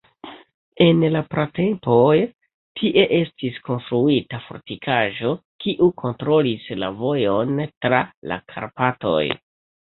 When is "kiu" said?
5.65-5.91